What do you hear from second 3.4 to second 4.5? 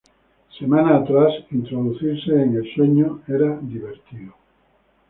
divertido.